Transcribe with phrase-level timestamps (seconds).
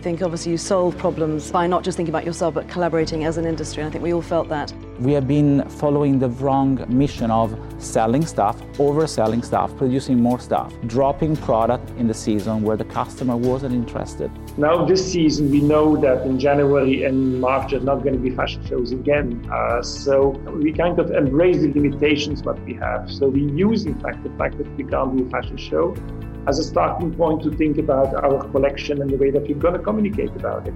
[0.00, 3.36] I think obviously you solve problems by not just thinking about yourself but collaborating as
[3.36, 3.82] an industry.
[3.82, 4.72] And I think we all felt that.
[4.98, 10.72] We have been following the wrong mission of selling stuff, overselling stuff, producing more stuff,
[10.86, 14.30] dropping product in the season where the customer wasn't interested.
[14.56, 18.30] Now, this season, we know that in January and March there's not going to be
[18.30, 19.46] fashion shows again.
[19.52, 20.30] Uh, so
[20.64, 23.10] we kind of embrace the limitations what we have.
[23.12, 25.94] So we use, in fact, the fact that we can't do a fashion show
[26.46, 29.74] as a starting point to think about our collection and the way that we're going
[29.74, 30.74] to communicate about it.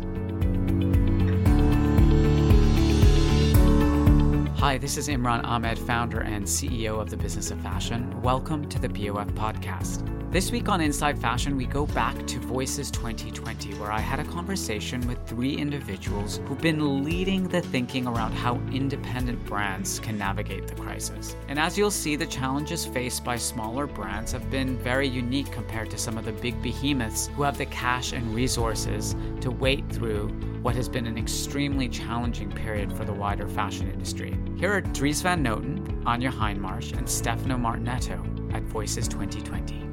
[4.58, 8.22] Hi, this is Imran Amed, founder and CEO of the Business of Fashion.
[8.22, 10.13] Welcome to the BOF podcast.
[10.34, 14.24] This week on Inside Fashion, we go back to Voices 2020, where I had a
[14.24, 20.66] conversation with three individuals who've been leading the thinking around how independent brands can navigate
[20.66, 21.36] the crisis.
[21.46, 25.88] And as you'll see, the challenges faced by smaller brands have been very unique compared
[25.92, 30.30] to some of the big behemoths who have the cash and resources to wait through
[30.62, 34.36] what has been an extremely challenging period for the wider fashion industry.
[34.56, 39.83] Here are Dries Van Noten, Anya Hindmarch, and Stefano Martinetto at Voices 2020.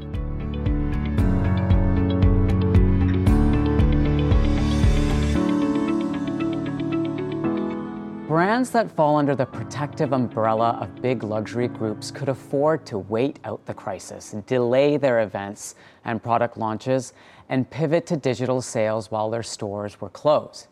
[8.32, 13.40] Brands that fall under the protective umbrella of big luxury groups could afford to wait
[13.44, 15.76] out the crisis, delay their events
[16.06, 17.12] and product launches,
[17.50, 20.68] and pivot to digital sales while their stores were closed.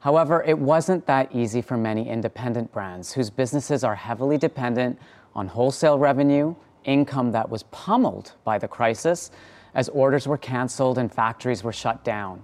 [0.00, 4.98] However, it wasn't that easy for many independent brands whose businesses are heavily dependent
[5.36, 9.30] on wholesale revenue, income that was pummeled by the crisis
[9.76, 12.42] as orders were canceled and factories were shut down.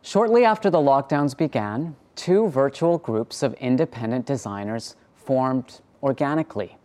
[0.00, 6.76] Shortly after the lockdowns began, two virtual groups of independent designers formed organically.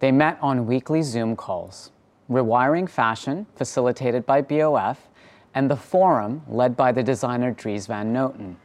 [0.00, 1.90] They met on weekly Zoom calls.
[2.28, 5.08] Rewiring Fashion, facilitated by BOF,
[5.54, 8.56] and The Forum, led by the designer Dries Van Noten.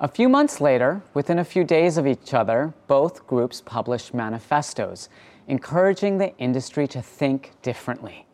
[0.00, 5.08] A few months later, within a few days of each other, both groups published manifestos
[5.46, 8.26] encouraging the industry to think differently.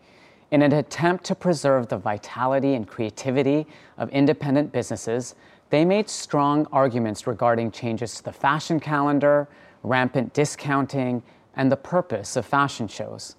[0.51, 3.67] In an attempt to preserve the vitality and creativity
[3.99, 5.35] of independent businesses,
[5.71, 9.49] they made strong arguments regarding changes to the fashion calendar,
[9.83, 11.23] rampant discounting,
[11.55, 13.37] and the purpose of fashion shows.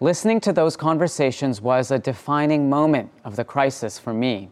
[0.00, 4.50] Listening to those conversations was a defining moment of the crisis for me.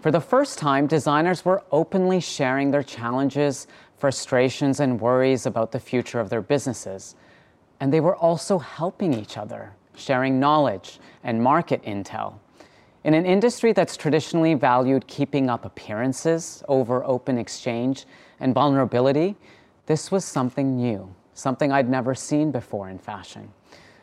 [0.00, 3.66] For the first time, designers were openly sharing their challenges,
[3.98, 7.14] frustrations, and worries about the future of their businesses.
[7.78, 12.34] And they were also helping each other, sharing knowledge and market intel.
[13.02, 18.04] In an industry that's traditionally valued keeping up appearances over open exchange
[18.40, 19.36] and vulnerability,
[19.86, 23.50] this was something new, something I'd never seen before in fashion.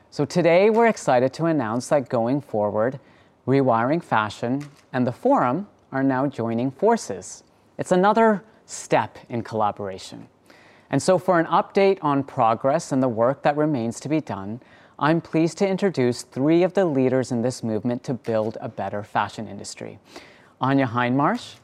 [0.10, 3.00] So today we're excited to announce that going forward,
[3.46, 7.44] Rewiring Fashion and the Forum are now joining forces.
[7.78, 10.28] It's another step in collaboration.
[10.90, 14.62] And so, for an update on progress and the work that remains to be done,
[15.00, 19.04] I'm pleased to introduce three of the leaders in this movement to build a better
[19.04, 20.00] fashion industry.
[20.60, 21.58] Anya Hindmarch,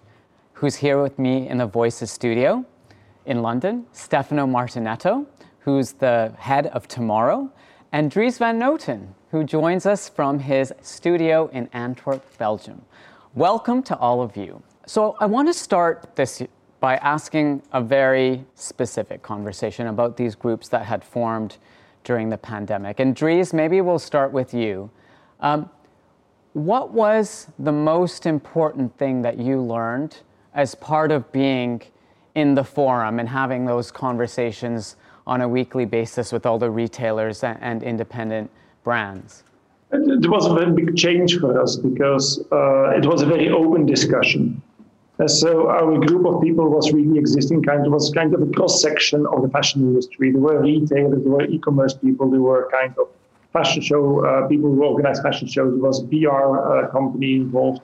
[0.53, 2.63] who's here with me in the Voices studio
[3.25, 5.25] in London, Stefano Martinetto,
[5.61, 7.51] who's the head of Tomorrow,
[7.91, 12.83] and Dries van Noten, who joins us from his studio in Antwerp, Belgium.
[13.33, 14.61] Welcome to all of you.
[14.85, 16.43] So, I want to start this
[16.79, 21.57] by asking a very specific conversation about these groups that had formed
[22.03, 22.99] during the pandemic.
[22.99, 24.89] And Dries, maybe we'll start with you.
[25.39, 25.69] Um,
[26.53, 30.17] what was the most important thing that you learned
[30.53, 31.81] as part of being
[32.35, 34.95] in the forum and having those conversations
[35.25, 38.51] on a weekly basis with all the retailers and independent
[38.83, 39.43] brands?
[39.91, 43.85] It was a very big change for us because uh, it was a very open
[43.85, 44.61] discussion.
[45.19, 48.47] And so our group of people was really existing kind of was kind of a
[48.47, 50.31] cross section of the fashion industry.
[50.31, 53.09] There were retailers, there were e-commerce people, there were kind of
[53.53, 55.71] fashion show uh, people who organized fashion shows.
[55.73, 57.81] There was a PR uh, company involved.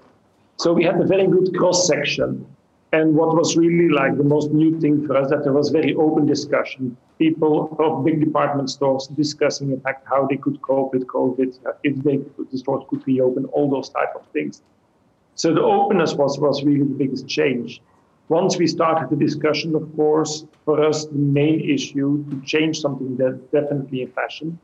[0.58, 2.46] So we had a very good cross section.
[2.92, 5.94] And what was really like the most new thing for us that there was very
[5.94, 6.98] open discussion.
[7.20, 11.54] People of big department stores discussing in fact how they could cope with COVID,
[11.84, 12.18] if they
[12.52, 14.64] the stores could reopen, all those type of things.
[15.40, 17.82] So the openness was was really the biggest change.
[18.28, 23.16] Once we started the discussion, of course, for us the main issue to change something
[23.16, 24.60] that definitely in fashion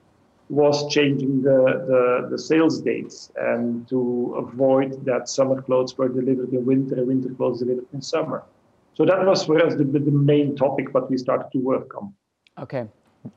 [0.49, 1.59] was changing the,
[1.91, 7.07] the, the, sales dates and to avoid that summer clothes were delivered in winter and
[7.07, 8.43] winter clothes delivered in summer.
[8.95, 12.13] So that was for us the, the main topic what we started to work on.
[12.59, 12.85] Okay.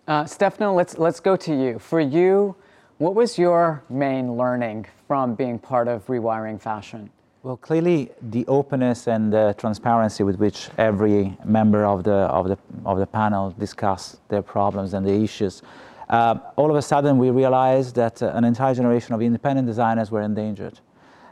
[0.09, 1.79] Uh, Stefano, let's, let's go to you.
[1.79, 2.57] For you,
[2.99, 7.11] what was your main learning from being part of Rewiring Fashion?
[7.43, 12.59] Well, clearly, the openness and the transparency with which every member of the, of the,
[12.85, 15.63] of the panel discussed their problems and the issues
[16.09, 20.11] uh, all of a sudden, we realized that uh, an entire generation of independent designers
[20.11, 20.81] were endangered,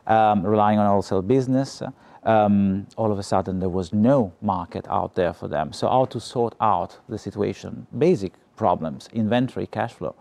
[0.07, 1.83] um, relying on wholesale business.
[2.25, 5.73] Um, all of a sudden, there was no market out there for them.
[5.73, 7.87] So, how to sort out the situation?
[7.97, 10.15] Basic problems, inventory, cash flow.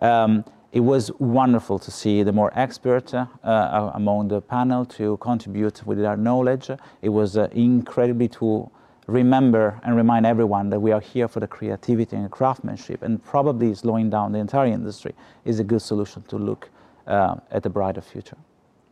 [0.00, 5.18] Um, it was wonderful to see the more expert uh, uh, among the panel to
[5.18, 6.70] contribute with their knowledge.
[7.02, 8.70] It was uh, incredibly to
[9.06, 13.74] remember and remind everyone that we are here for the creativity and craftsmanship, and probably
[13.74, 15.14] slowing down the entire industry
[15.44, 16.70] is a good solution to look
[17.06, 18.38] uh, at a brighter future.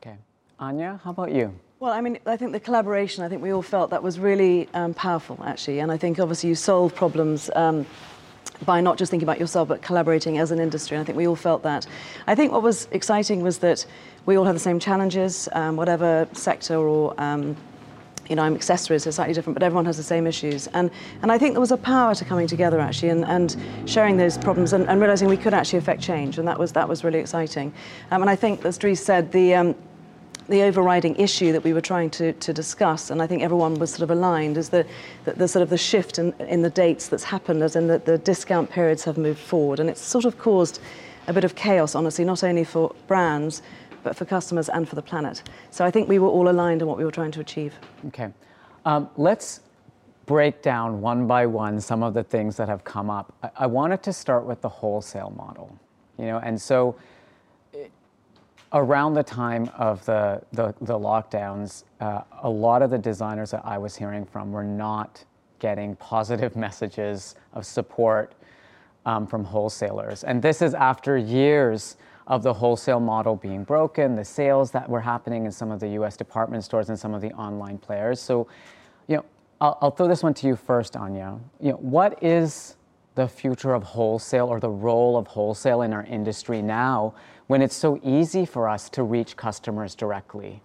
[0.03, 0.17] Okay.
[0.59, 1.55] Anya, how about you?
[1.79, 4.69] Well, I mean, I think the collaboration, I think we all felt that was really
[4.75, 5.79] um, powerful, actually.
[5.79, 7.87] And I think obviously you solve problems um,
[8.65, 10.97] by not just thinking about yourself, but collaborating as an industry.
[10.97, 11.87] And I think we all felt that.
[12.27, 13.87] I think what was exciting was that
[14.27, 17.57] we all have the same challenges, um, whatever sector or um,
[18.31, 20.69] you know, I'm accessories, so slightly different, but everyone has the same issues.
[20.69, 20.93] And,
[21.23, 24.39] and I think there was a power to coming together actually and, and sharing those
[24.39, 26.39] problems and, and realizing we could actually affect change.
[26.39, 27.73] And that was, that was really exciting.
[28.13, 29.75] Um, and I think, as Dries said, the, um,
[30.51, 33.91] the overriding issue that we were trying to, to discuss, and I think everyone was
[33.91, 34.85] sort of aligned, is the,
[35.25, 37.99] the, the sort of the shift in, in the dates that's happened, as in the,
[38.01, 39.81] the discount periods have moved forward.
[39.81, 40.81] And it's sort of caused
[41.29, 43.63] a bit of chaos, honestly, not only for brands,
[44.03, 45.43] but for customers and for the planet.
[45.71, 47.75] So I think we were all aligned on what we were trying to achieve.
[48.09, 48.33] Okay.
[48.85, 49.61] Um, let's
[50.27, 53.33] break down one by one some of the things that have come up.
[53.43, 55.79] I, I wanted to start with the wholesale model,
[56.19, 56.97] you know, and so
[58.73, 63.63] around the time of the, the, the lockdowns, uh, a lot of the designers that
[63.65, 65.25] I was hearing from were not
[65.59, 68.35] getting positive messages of support
[69.07, 70.25] um, from wholesalers.
[70.25, 71.97] And this is after years
[72.27, 75.89] of the wholesale model being broken, the sales that were happening in some of the
[75.89, 78.21] US department stores and some of the online players.
[78.21, 78.47] So,
[79.09, 79.25] you know,
[79.61, 81.39] I'll, I'll throw this one to you first, Anya.
[81.61, 82.77] You know, what is
[83.21, 87.13] the future of wholesale or the role of wholesale in our industry now
[87.49, 90.63] when it's so easy for us to reach customers directly?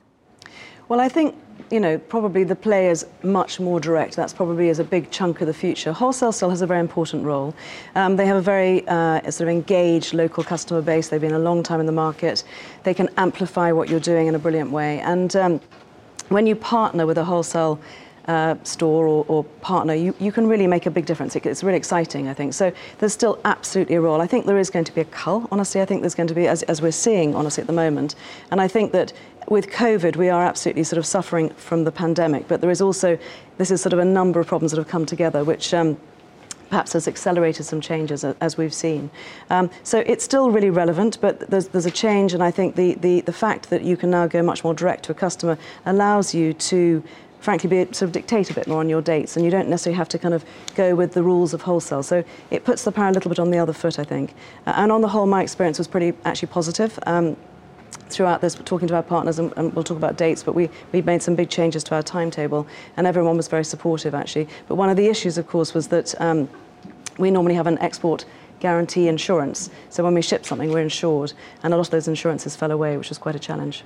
[0.87, 1.35] Well, I think
[1.71, 4.15] you know probably the play is much more direct.
[4.15, 5.91] That's probably is a big chunk of the future.
[5.91, 7.53] Wholesale still has a very important role.
[7.95, 11.09] Um, they have a very uh, sort of engaged local customer base.
[11.09, 12.43] They've been a long time in the market.
[12.83, 14.99] They can amplify what you're doing in a brilliant way.
[15.01, 15.59] And um,
[16.29, 17.79] when you partner with a wholesale
[18.27, 21.35] uh, store or, or, partner, you, you can really make a big difference.
[21.35, 22.53] It, it's really exciting, I think.
[22.53, 24.21] So there's still absolutely a role.
[24.21, 25.81] I think there is going to be a cull, honestly.
[25.81, 28.15] I think there's going to be, as, as we're seeing, honestly, at the moment.
[28.51, 29.13] And I think that
[29.47, 33.17] with COVID, we are absolutely sort of suffering from the pandemic, but there is also,
[33.57, 35.97] this is sort of a number of problems that have come together, which um,
[36.69, 39.09] perhaps has accelerated some changes as we've seen.
[39.49, 42.95] Um, so it's still really relevant, but there's, there's a change, and I think the,
[42.95, 46.33] the, the fact that you can now go much more direct to a customer allows
[46.33, 47.03] you to
[47.45, 49.95] frankly be sort of dictate a bit more on your dates and you don't necessarily
[49.95, 53.09] have to kind of go with the rules of wholesale so it puts the power
[53.09, 54.33] a little bit on the other foot i think
[54.65, 57.37] uh, and on the whole my experience was pretty actually positive um,
[58.09, 61.01] throughout this, talking to our partners, and, and, we'll talk about dates, but we, we
[61.01, 64.47] made some big changes to our timetable, and everyone was very supportive, actually.
[64.67, 66.47] But one of the issues, of course, was that um,
[67.17, 68.25] we normally have an export
[68.59, 69.69] guarantee insurance.
[69.89, 71.33] So when we ship something, we're insured,
[71.63, 73.83] and a lot of those insurances fell away, which was quite a challenge.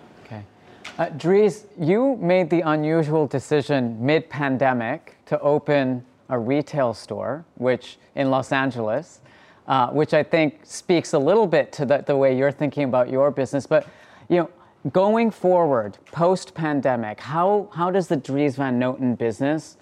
[0.98, 7.98] Uh, Dries, you made the unusual decision mid pandemic to open a retail store, which
[8.16, 9.22] in Los Angeles.
[9.70, 13.08] Uh, which I think speaks a little bit to the, the way you're thinking about
[13.08, 13.68] your business.
[13.68, 13.88] But
[14.28, 14.50] you know,
[14.92, 19.78] going forward, post pandemic, how, how does the Dries Van Noten business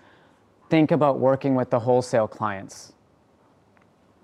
[0.69, 2.91] think about working with the wholesale clients?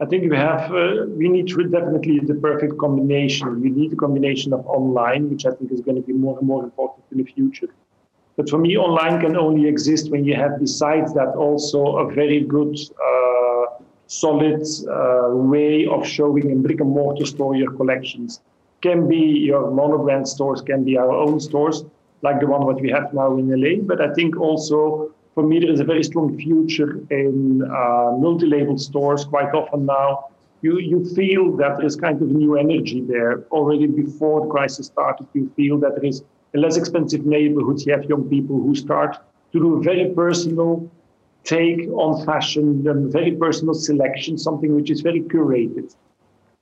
[0.02, 3.62] I think we have, uh, we need definitely the perfect combination.
[3.62, 6.48] We need a combination of online, which I think is going to be more and
[6.48, 7.70] more important in the future.
[8.36, 12.42] But for me, online can only exist when you have, besides that, also a very
[12.42, 12.76] good,
[13.10, 18.42] uh, solid uh, way of showing in brick and mortar store your collections
[18.84, 21.86] can be your monobrand stores, can be our own stores,
[22.22, 23.82] like the one that we have now in LA.
[23.82, 28.78] But I think also for me, there is a very strong future in uh, multi-label
[28.78, 29.26] stores.
[29.26, 30.30] Quite often now,
[30.62, 33.44] you, you feel that there is kind of new energy there.
[33.52, 36.24] Already before the crisis started, you feel that there is
[36.54, 39.18] in less expensive neighborhoods, you have young people who start
[39.52, 40.90] to do a very personal
[41.44, 45.94] take on fashion, and very personal selection, something which is very curated.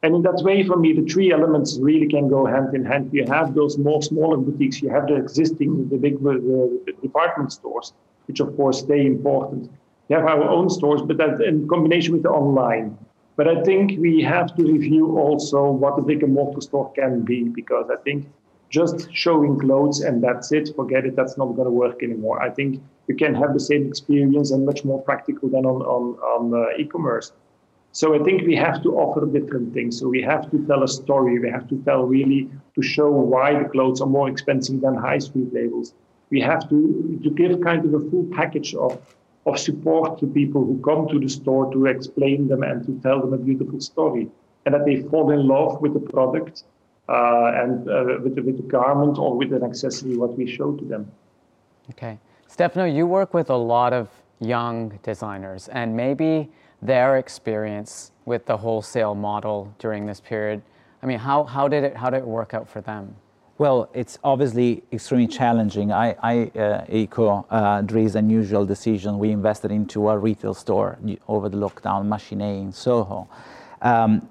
[0.01, 3.11] And in that way, for me, the three elements really can go hand in hand.
[3.13, 7.93] You have those more smaller boutiques, you have the existing, the big the department stores,
[8.27, 9.69] which of course stay important.
[10.07, 12.97] We have our own stores, but that in combination with the online.
[13.37, 17.21] But I think we have to review also what the brick and mortar store can
[17.21, 18.27] be, because I think
[18.69, 22.41] just showing clothes and that's it, forget it, that's not going to work anymore.
[22.41, 26.03] I think you can have the same experience and much more practical than on, on,
[26.19, 27.31] on uh, e-commerce.
[27.93, 29.99] So I think we have to offer different things.
[29.99, 31.39] So we have to tell a story.
[31.39, 35.19] We have to tell really to show why the clothes are more expensive than high
[35.19, 35.93] street labels.
[36.31, 38.99] We have to, to give kind of a full package of,
[39.45, 43.19] of support to people who come to the store to explain them and to tell
[43.21, 44.29] them a beautiful story.
[44.65, 46.63] And that they fall in love with the product
[47.09, 50.75] uh, and uh, with, the, with the garment or with an accessory, what we show
[50.75, 51.11] to them.
[51.89, 52.19] Okay.
[52.47, 54.09] Stefano, you work with a lot of
[54.39, 56.49] young designers, and maybe
[56.81, 60.61] their experience with the wholesale model during this period.
[61.03, 63.15] I mean, how, how, did, it, how did it work out for them?
[63.61, 65.91] Well, it's obviously extremely challenging.
[65.91, 69.19] I, I uh, echo uh, Dries' unusual decision.
[69.19, 73.29] We invested into a retail store over the lockdown, Machine in Soho.
[73.83, 74.27] Um,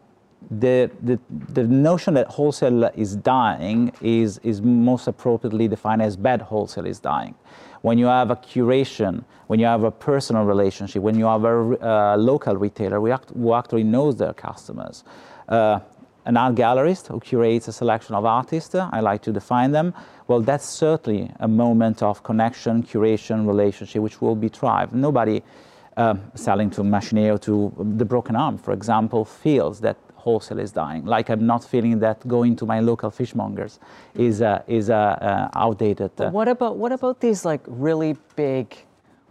[0.51, 6.43] the, the, the notion that wholesale is dying is, is most appropriately defined as bad
[6.43, 7.37] wholesale is dying
[7.83, 11.79] when you have a curation, when you have a personal relationship, when you have a
[11.81, 15.05] uh, local retailer who, actually knows their customers.
[15.49, 15.79] Uh,
[16.31, 19.93] an art gallerist who curates a selection of artists, I like to define them,
[20.29, 24.93] well, that's certainly a moment of connection, curation, relationship, which will be thrived.
[24.95, 25.43] Nobody
[25.97, 27.53] uh, selling to Machineo to
[27.99, 31.05] the Broken Arm, for example, feels that wholesale is dying.
[31.05, 33.81] Like I'm not feeling that going to my local fishmongers
[34.15, 36.13] is uh, is uh, uh, outdated.
[36.31, 38.67] What about what about these like really big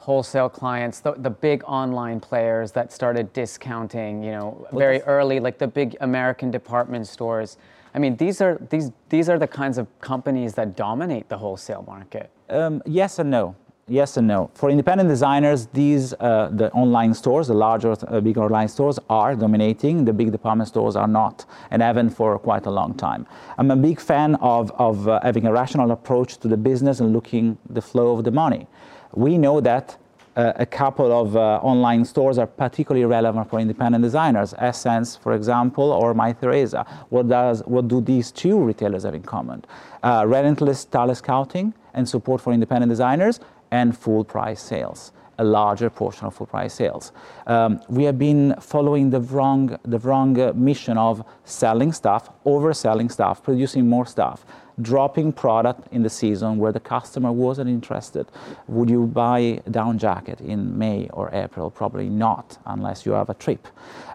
[0.10, 5.60] wholesale clients, the, the big online players that started discounting, you know, very early, like
[5.60, 7.58] the big American department stores.
[7.94, 11.84] I mean, these are these these are the kinds of companies that dominate the wholesale
[11.96, 12.28] market.
[12.50, 13.56] Um, yes and no
[13.90, 14.50] yes and no.
[14.54, 19.36] For independent designers, these uh, the online stores, the larger, uh, bigger online stores, are
[19.36, 20.06] dominating.
[20.06, 23.26] The big department stores are not, and haven't for quite a long time.
[23.58, 27.14] I'm a big fan of of uh, having a rational approach to the business and
[27.14, 28.68] looking the flow of the money.
[29.14, 29.98] We know that.
[30.36, 34.54] Uh, a couple of uh, online stores are particularly relevant for independent designers.
[34.54, 36.88] SSENSE, for example, or Mytheresa.
[37.10, 39.66] What does what do these two retailers have in common?
[40.02, 45.90] Uh, relentless talent scouting and support for independent designers, and full price sales a larger
[45.90, 47.12] portion of full price sales.
[47.48, 53.10] Um, we have been following the wrong, the wrong uh, mission of selling stuff, overselling
[53.10, 54.46] stuff, producing more stuff,
[54.82, 58.28] dropping product in the season where the customer wasn't interested.
[58.68, 61.70] Would you buy a down jacket in May or April?
[61.70, 63.68] Probably not, unless you have a trip.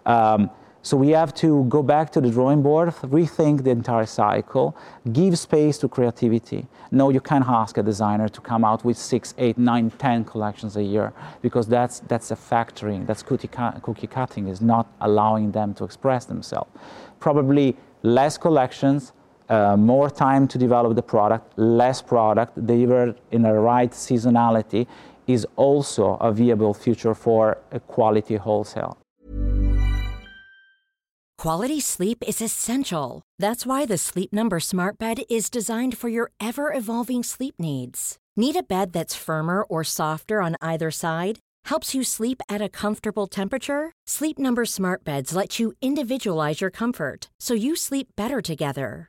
[0.07, 0.51] Um,
[0.85, 4.77] So we have to go back to the drawing board, rethink the entire cycle,
[5.15, 6.67] give space to creativity.
[6.91, 10.77] No, you can't ask a designer to come out with six, eight, nine, ten collections
[10.77, 12.99] a year because that's that's a factory.
[13.07, 13.49] That's cookie,
[13.87, 16.71] cookie cutting is not allowing them to express themselves.
[17.19, 19.13] Probably less collections,
[19.49, 24.87] uh, more time to develop the product, less product delivered in the right seasonality
[25.27, 28.99] is also a viable future for a quality wholesale.
[31.39, 33.23] Quality sleep is essential.
[33.39, 38.17] That's why the Sleep Number Smart Bed is designed for your ever evolving sleep needs.
[38.37, 41.39] Need a bed that's firmer or softer on either side?
[41.67, 43.93] Helps you sleep at a comfortable temperature?
[44.07, 49.09] Sleep Number Smart Beds let you individualize your comfort so you sleep better together.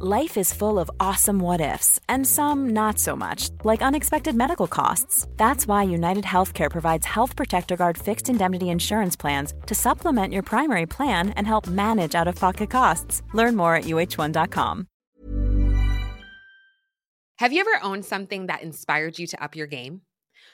[0.00, 4.68] Life is full of awesome what ifs and some not so much, like unexpected medical
[4.68, 5.26] costs.
[5.36, 10.44] That's why United Healthcare provides Health Protector Guard fixed indemnity insurance plans to supplement your
[10.44, 13.22] primary plan and help manage out-of-pocket costs.
[13.34, 14.86] Learn more at uh1.com.
[17.38, 20.02] Have you ever owned something that inspired you to up your game?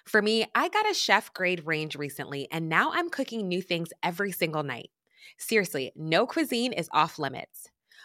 [0.07, 3.91] For me, I got a chef grade range recently, and now I'm cooking new things
[4.03, 4.89] every single night.
[5.37, 7.69] Seriously, no cuisine is off limits.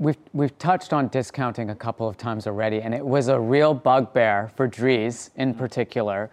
[0.00, 3.72] we've, we've touched on discounting a couple of times already, and it was a real
[3.72, 5.58] bugbear for Dries in mm-hmm.
[5.58, 6.30] particular,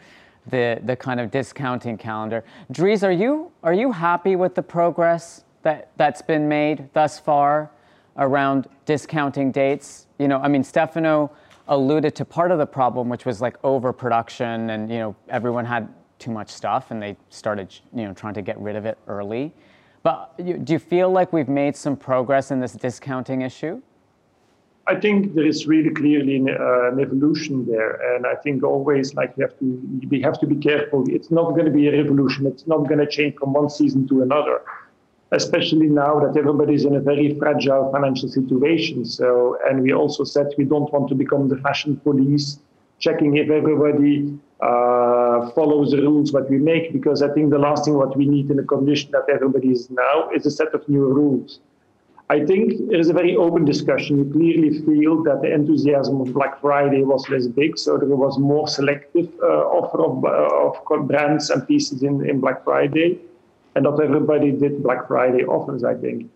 [0.47, 2.43] the, the kind of discounting calendar.
[2.71, 7.69] Dries, are you, are you happy with the progress that, that's been made thus far?
[8.17, 10.08] around discounting dates.
[10.19, 11.32] You know, I mean, Stefano
[11.67, 15.88] alluded to part of the problem, which was like overproduction, and you know, everyone had
[16.19, 19.53] too much stuff, and they started, you know, trying to get rid of it early.
[20.08, 23.82] But do you feel like we've made some progress in this discounting issue?
[24.88, 29.15] I think there is really clearly an, uh, an, evolution there, and I think always
[29.15, 29.65] like we have to
[30.12, 31.04] we have to be careful.
[31.17, 32.46] It's not going to be a revolution.
[32.46, 34.62] It's not going to change from one season to another
[35.32, 39.04] especially now that everybody's in a very fragile financial situation.
[39.04, 42.60] So, and we also said we don't want to become the fashion police,
[43.00, 45.16] checking if everybody uh,
[45.56, 48.50] follows the rules that we make, because I think the last thing what we need
[48.50, 51.60] in the condition that everybody is now is a set of new rules.
[52.30, 54.17] I think there is a very open discussion.
[54.17, 58.38] You clearly feel that the enthusiasm of Black Friday was less big, so there was
[58.38, 63.21] more selective uh, offer of, uh, of brands and pieces in, in Black Friday
[63.78, 66.30] and not everybody did Black Friday offers, I think.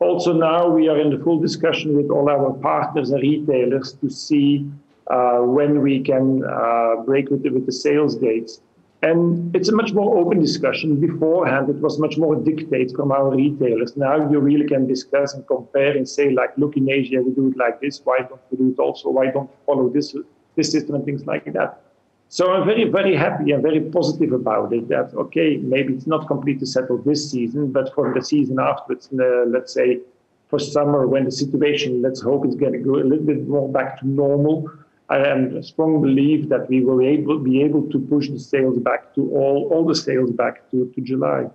[0.00, 4.10] Also, now we are in the full discussion with all our partners and retailers to
[4.10, 4.68] see
[5.10, 8.60] uh, when we can uh, break with the, with the sales dates.
[9.00, 11.00] And it's a much more open discussion.
[11.00, 13.96] Beforehand, it was much more a dictate from our retailers.
[13.96, 17.48] Now you really can discuss and compare and say, like, look, in Asia, we do
[17.48, 18.00] it like this.
[18.02, 19.10] Why don't we do it also?
[19.10, 20.16] Why don't we follow this,
[20.56, 21.80] this system and things like that?
[22.28, 26.26] So I'm very, very happy and very positive about it that, okay, maybe it's not
[26.26, 30.00] completely settled this season, but for the season afterwards, uh, let's say
[30.48, 33.68] for summer, when the situation, let's hope, is going to go a little bit more
[33.70, 34.70] back to normal,
[35.10, 38.78] I am a strong belief that we will able, be able to push the sales
[38.78, 41.46] back to all, all the sales back to, to July.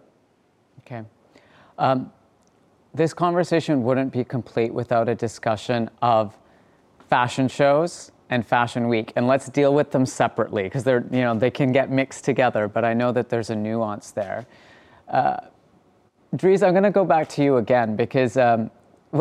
[0.80, 1.04] Okay.
[1.78, 2.12] Um,
[2.94, 6.38] this conversation wouldn't be complete without a discussion of
[7.10, 11.38] fashion shows and Fashion Week, and let's deal with them separately because they're you know
[11.38, 12.68] they can get mixed together.
[12.68, 14.48] But I know that there's a nuance there.
[15.08, 15.38] Uh,
[16.36, 18.72] Dries, I'm going to go back to you again because um,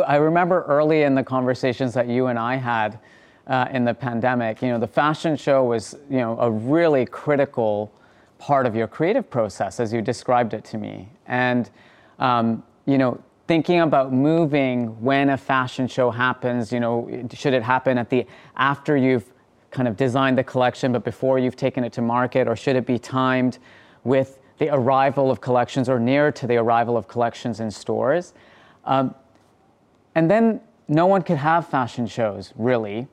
[0.07, 2.99] I remember early in the conversations that you and I had
[3.47, 7.93] uh, in the pandemic, you know, the fashion show was, you know, a really critical
[8.39, 11.09] part of your creative process as you described it to me.
[11.27, 11.71] And,
[12.19, 17.63] um, you know, thinking about moving when a fashion show happens, you know, should it
[17.63, 18.27] happen at the,
[18.57, 19.33] after you've
[19.71, 22.87] kind of designed the collection, but before you've taken it to market, or should it
[22.87, 23.59] be timed
[24.05, 28.35] with the arrival of collections or near to the arrival of collections in stores?
[28.85, 29.15] Um,
[30.15, 33.09] and then no one could have fashion shows really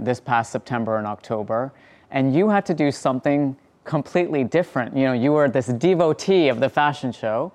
[0.00, 1.72] this past September and October,
[2.10, 4.96] and you had to do something completely different.
[4.96, 7.52] You know, you were this devotee of the fashion show,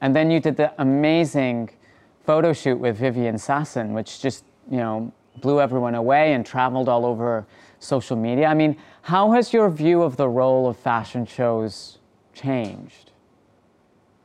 [0.00, 1.70] and then you did the amazing
[2.24, 7.04] photo shoot with Viviane Sassen, which just you know blew everyone away and traveled all
[7.04, 7.46] over
[7.78, 8.46] social media.
[8.46, 11.98] I mean, how has your view of the role of fashion shows
[12.32, 13.12] changed?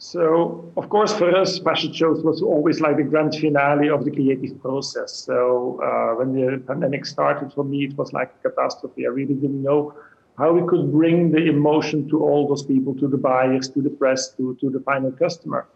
[0.03, 4.09] So, of course, for us, fashion shows was always like the grand finale of the
[4.09, 5.13] creative process.
[5.13, 9.05] So, uh, when the pandemic started, for me, it was like a catastrophe.
[9.05, 9.93] I really didn't know
[10.39, 13.91] how we could bring the emotion to all those people, to the buyers, to the
[13.91, 15.67] press, to, to the final customer.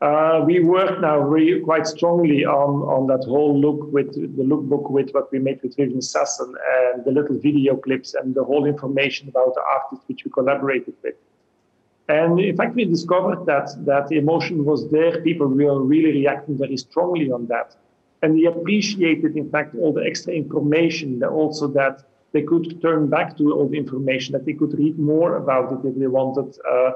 [0.00, 4.90] Uh, we work now really quite strongly on, on that whole look with the lookbook
[4.90, 6.54] with what we made with Viviane Sassen
[6.94, 10.94] and the little video clips and the whole information about the artists which we collaborated
[11.02, 11.16] with.
[12.12, 15.12] And in fact, we discovered that that the emotion was there.
[15.28, 17.68] People were really reacting very strongly on that.
[18.22, 23.08] And they appreciated, in fact, all the extra information, that also that they could turn
[23.08, 26.48] back to all the information, that they could read more about it if they wanted.
[26.72, 26.92] Uh,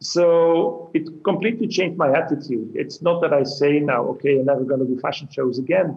[0.00, 2.68] so it completely changed my attitude.
[2.74, 5.90] It's not that I say now, okay, I'm never going to do fashion shows again.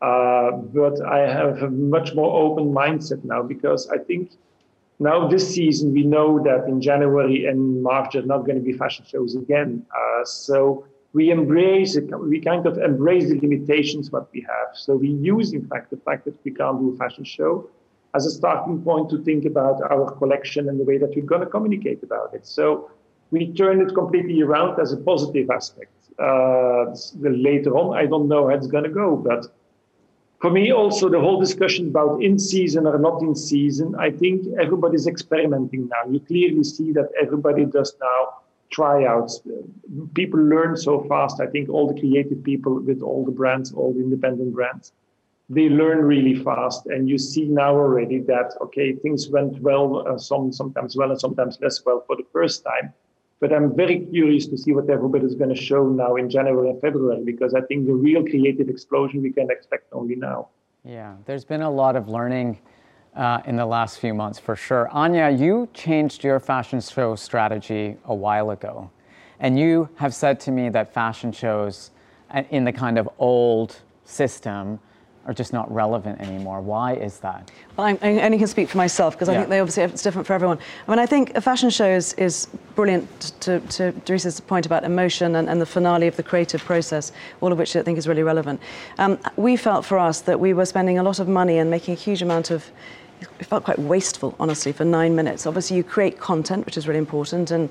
[0.00, 4.32] Uh, but I have a much more open mindset now because I think
[4.98, 8.72] now, this season, we know that in January and March, there's not going to be
[8.72, 9.84] fashion shows again.
[9.94, 14.68] Uh, so we embrace we kind of embrace the limitations what we have.
[14.74, 17.68] So we use, in fact, the fact that we can't do a fashion show
[18.14, 21.42] as a starting point to think about our collection and the way that we're going
[21.42, 22.46] to communicate about it.
[22.46, 22.90] So
[23.30, 25.92] we turn it completely around as a positive aspect.
[26.18, 26.86] Uh,
[27.20, 29.46] later on, I don't know how it's going to go, but
[30.40, 34.46] for me, also the whole discussion about in season or not in season, I think
[34.60, 36.10] everybody's experimenting now.
[36.10, 39.40] You clearly see that everybody does now tryouts.
[40.14, 41.40] People learn so fast.
[41.40, 44.92] I think all the creative people with all the brands, all the independent brands,
[45.48, 46.86] they learn really fast.
[46.86, 51.20] And you see now already that, okay, things went well, uh, some sometimes well and
[51.20, 52.92] sometimes less well for the first time.
[53.38, 56.70] But I'm very curious to see what everybody is going to show now in January
[56.70, 60.48] and February because I think the real creative explosion we can expect only now.
[60.84, 62.58] Yeah, there's been a lot of learning
[63.14, 64.88] uh, in the last few months for sure.
[64.90, 68.90] Anya, you changed your fashion show strategy a while ago.
[69.40, 71.90] And you have said to me that fashion shows
[72.30, 74.78] uh, in the kind of old system
[75.26, 76.60] are just not relevant anymore.
[76.60, 77.50] Why is that?
[77.76, 79.38] Well, I, I only can speak for myself because I yeah.
[79.40, 80.58] think they obviously it's different for everyone.
[80.86, 84.84] I mean, I think a fashion show is, is brilliant to, to Dries's point about
[84.84, 88.06] emotion and, and, the finale of the creative process, all of which I think is
[88.06, 88.60] really relevant.
[88.98, 91.94] Um, we felt for us that we were spending a lot of money and making
[91.94, 92.70] a huge amount of
[93.38, 95.46] it felt quite wasteful, honestly, for nine minutes.
[95.46, 97.70] Obviously, you create content, which is really important, and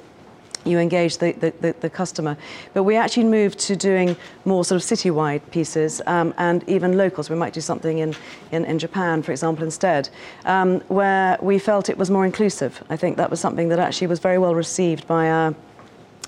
[0.65, 2.35] you engage the, the, the, the, customer.
[2.73, 7.29] But we actually moved to doing more sort of citywide pieces um, and even locals.
[7.29, 8.15] We might do something in,
[8.51, 10.09] in, in Japan, for example, instead,
[10.45, 12.83] um, where we felt it was more inclusive.
[12.89, 15.55] I think that was something that actually was very well received by our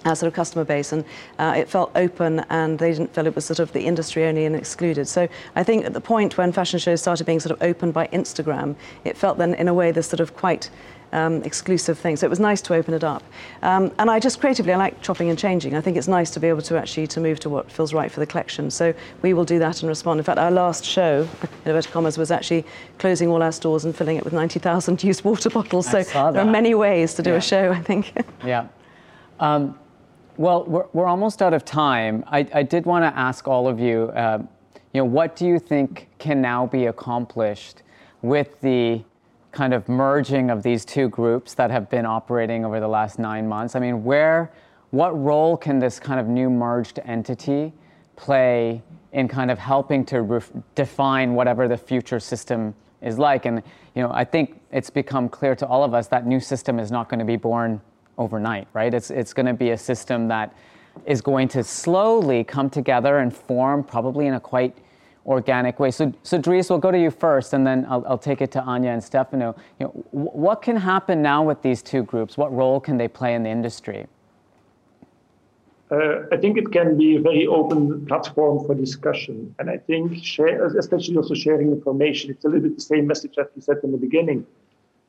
[0.05, 1.03] uh, sort of customer base, and
[1.39, 4.45] uh, it felt open, and they didn't feel it was sort of the industry only
[4.45, 5.07] and excluded.
[5.07, 8.07] So I think at the point when fashion shows started being sort of opened by
[8.07, 10.69] Instagram, it felt then in a way this sort of quite
[11.13, 12.15] um, exclusive thing.
[12.15, 13.23] So it was nice to open it up.
[13.61, 15.75] Um, and I just creatively, I like chopping and changing.
[15.75, 18.11] I think it's nice to be able to actually to move to what feels right
[18.11, 18.69] for the collection.
[18.69, 20.19] So we will do that and respond.
[20.19, 22.65] In fact, our last show, in inverted commas, was actually
[22.99, 25.89] closing all our stores and filling it with 90,000 used water bottles.
[25.89, 27.37] So there are many ways to do Yeah.
[27.37, 28.13] a show, I think.
[28.45, 28.67] Yeah.
[29.39, 29.77] Um,
[30.37, 32.23] well, we're, we're almost out of time.
[32.27, 34.39] I, I did want to ask all of you, uh,
[34.93, 37.81] you know, what do you think can now be accomplished
[38.21, 39.01] with the
[39.57, 43.47] kind of merging of these two groups that have been operating over the last nine
[43.47, 43.75] months?
[43.75, 44.51] I mean, where,
[44.91, 47.73] what role can this kind of new merged entity
[48.15, 50.43] play in kind of helping to
[50.75, 53.47] define whatever the future system is like?
[53.47, 53.63] And,
[53.95, 56.91] you know, I think it's become clear to all of us that new system is
[56.91, 57.81] not going to be born
[58.19, 58.93] overnight, right?
[58.93, 60.55] It's, it's going to be a system that
[61.07, 64.77] is going to slowly come together and form, probably in a quite
[65.27, 65.91] organic way.
[65.91, 68.61] So, so Dries, we'll go to you first, and then I'll, I'll take it to
[68.61, 69.55] Anya and Stefano.
[69.79, 72.37] You know, wh- what can happen now with these two groups?
[72.37, 74.07] What role can they play in the industry?
[75.91, 79.53] Uh, I think it can be a very open platform for discussion.
[79.59, 83.35] And I think, share, especially also sharing information, it's a little bit the same message
[83.35, 84.45] that we said in the beginning.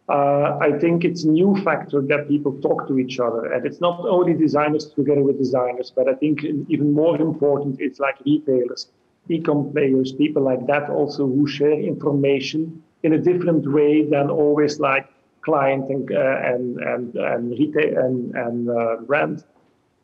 [0.09, 3.53] Uh, I think it's a new factor that people talk to each other.
[3.53, 8.01] And it's not only designers together with designers, but I think even more important, it's
[8.01, 8.89] like retailers,
[9.29, 14.81] e-com players, people like that also who share information in a different way than always
[14.81, 15.09] like
[15.43, 19.45] client and, uh, and, and, and retail and, and uh, brand.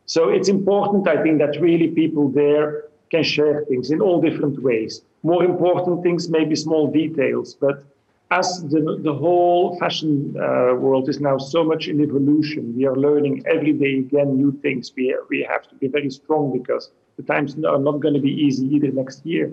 [0.06, 4.62] So it's important, I think, that really people there can share things in all different
[4.62, 5.02] ways.
[5.22, 7.84] More important things, maybe small details, but
[8.30, 12.96] as the, the whole fashion uh, world is now so much in evolution, we are
[12.96, 14.92] learning every day again new things.
[14.96, 18.32] We, we have to be very strong because the times are not going to be
[18.32, 19.52] easy either next year.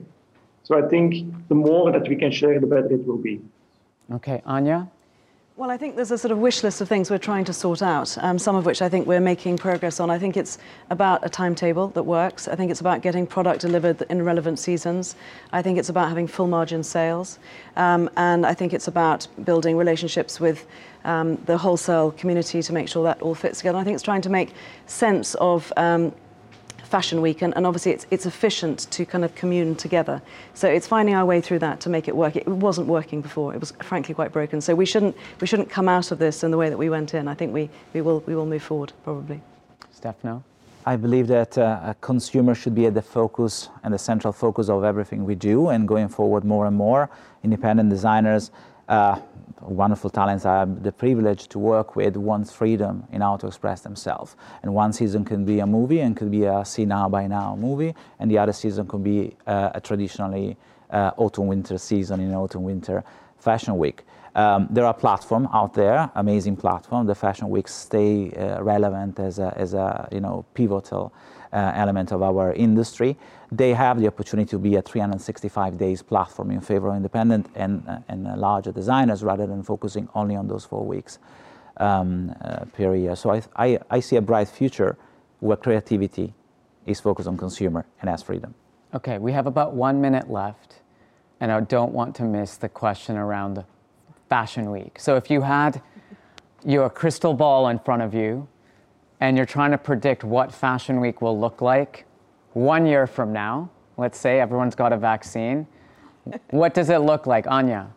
[0.63, 3.41] So I think the more that we can share, the better it will be.
[4.11, 4.89] Okay, Anya?
[5.57, 7.81] Well, I think there's a sort of wish list of things we're trying to sort
[7.81, 10.09] out, um, some of which I think we're making progress on.
[10.09, 10.57] I think it's
[10.89, 12.47] about a timetable that works.
[12.47, 15.15] I think it's about getting product delivered in relevant seasons.
[15.51, 17.37] I think it's about having full margin sales.
[17.75, 20.65] Um, and I think it's about building relationships with
[21.03, 23.77] um, the wholesale community to make sure that all fits together.
[23.77, 24.53] I think it's trying to make
[24.87, 26.11] sense of um,
[26.91, 30.21] Fashion Week, and, and obviously it's, it's efficient to kind of commune together.
[30.53, 32.35] So it's finding our way through that to make it work.
[32.35, 33.53] It wasn't working before.
[33.53, 34.59] It was frankly quite broken.
[34.59, 37.13] So we shouldn't, we shouldn't come out of this in the way that we went
[37.13, 37.29] in.
[37.29, 39.41] I think we, we, will, we will move forward, probably.
[39.91, 40.43] Stefano?
[40.85, 44.67] I believe that uh, a consumer should be at the focus and the central focus
[44.67, 47.09] of everything we do, and going forward more and more,
[47.43, 48.51] independent designers,
[48.91, 49.19] uh,
[49.61, 53.81] wonderful talents I have the privilege to work with want freedom in how to express
[53.81, 54.35] themselves.
[54.63, 57.55] And one season can be a movie and could be a see now by now
[57.55, 60.57] movie, and the other season could be uh, a traditionally
[60.89, 63.03] uh, autumn winter season in autumn winter
[63.37, 64.03] fashion week.
[64.35, 67.05] Um, there are platforms out there, amazing platform.
[67.05, 71.13] The fashion weeks stay uh, relevant as a, as a you know pivotal
[71.53, 73.17] uh, element of our industry.
[73.51, 77.83] They have the opportunity to be a 365 days platform in favor of independent and,
[77.87, 81.19] uh, and uh, larger designers rather than focusing only on those four weeks
[81.77, 83.15] um, uh, per year.
[83.15, 84.97] So I, I, I see a bright future
[85.39, 86.33] where creativity
[86.85, 88.53] is focused on consumer and has freedom.
[88.93, 90.81] Okay, we have about one minute left,
[91.39, 93.63] and I don't want to miss the question around
[94.29, 94.97] Fashion Week.
[94.99, 95.81] So if you had
[96.63, 98.47] your crystal ball in front of you
[99.19, 102.05] and you're trying to predict what Fashion Week will look like
[102.53, 105.67] one year from now, let's say everyone's got a vaccine,
[106.49, 107.87] what does it look like, Anya?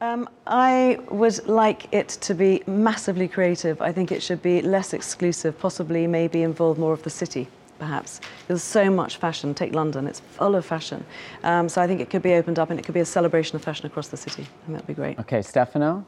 [0.00, 3.80] Um, I would like it to be massively creative.
[3.80, 7.46] I think it should be less exclusive, possibly maybe involve more of the city,
[7.78, 8.20] perhaps.
[8.48, 9.54] There's so much fashion.
[9.54, 11.04] Take London, it's full of fashion.
[11.44, 13.54] Um, so I think it could be opened up and it could be a celebration
[13.54, 14.42] of fashion across the city.
[14.42, 15.20] I think that'd be great.
[15.20, 16.04] Okay, Stefano?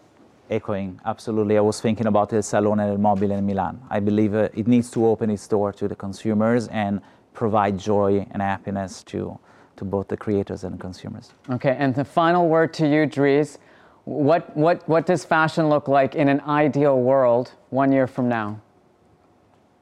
[0.51, 1.57] Echoing, absolutely.
[1.57, 3.81] I was thinking about the Salone del Mobile in Milan.
[3.89, 7.01] I believe uh, it needs to open its door to the consumers and
[7.35, 9.39] provide joy and happiness to,
[9.77, 11.33] to both the creators and consumers.
[11.51, 13.59] Okay, and the final word to you, Dries.
[14.05, 18.61] What, what, what does fashion look like in an ideal world one year from now?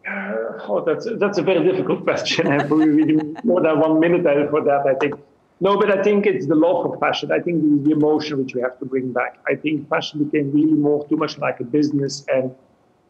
[0.09, 2.49] Uh, oh, that's that's a very difficult question.
[2.49, 4.85] I probably need more than one minute for that.
[4.85, 5.15] I think
[5.61, 7.31] no, but I think it's the love of fashion.
[7.31, 9.39] I think the, the emotion which we have to bring back.
[9.47, 12.53] I think fashion became really more too much like a business and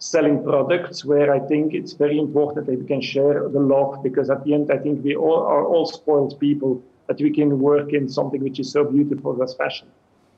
[0.02, 1.04] selling products.
[1.04, 4.54] Where I think it's very important that we can share the love because at the
[4.54, 8.42] end, I think we all are all spoiled people that we can work in something
[8.42, 9.88] which is so beautiful as fashion.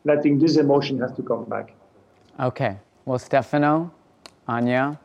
[0.05, 1.73] And I think this emotion has to come back.
[2.39, 3.93] Okay, well, Stefano,
[4.49, 4.99] Anya,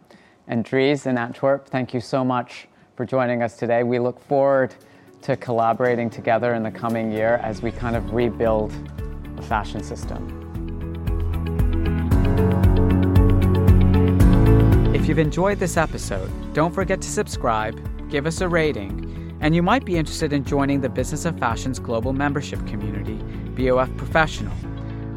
[0.47, 3.83] And Dries in Antwerp, thank you so much for joining us today.
[3.83, 4.73] We look forward
[5.21, 8.71] to collaborating together in the coming year as we kind of rebuild
[9.35, 10.38] the fashion system.
[15.09, 17.75] You've enjoyed this episode, don't forget to subscribe,
[18.11, 21.79] give us a rating, and you might be interested in joining the Business of Fashion's
[21.79, 23.15] global membership community,
[23.55, 24.53] BOF Professional.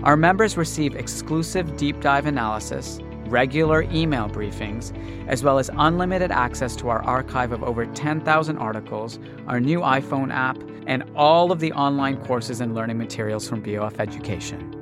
[0.03, 4.97] Our members receive exclusive deep dive analysis, regular email briefings,
[5.29, 10.33] as well as unlimited access to our archive of over 10,000 articles, our new iPhone
[10.33, 14.82] app, and all of the online courses and learning materials from BOF Education.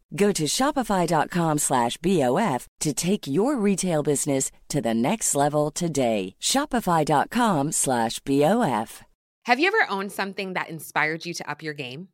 [0.15, 6.35] Go to shopify.com slash BOF to take your retail business to the next level today.
[6.41, 9.03] Shopify.com slash BOF.
[9.45, 12.09] Have you ever owned something that inspired you to up your game?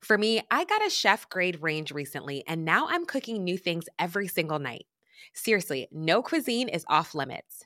[0.00, 3.86] For me, I got a chef grade range recently, and now I'm cooking new things
[3.98, 4.86] every single night.
[5.32, 7.65] Seriously, no cuisine is off limits.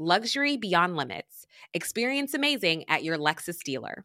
[0.00, 1.44] Luxury beyond limits.
[1.74, 4.04] Experience amazing at your Lexus dealer.